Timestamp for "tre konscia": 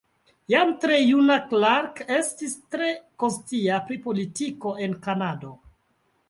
2.77-3.77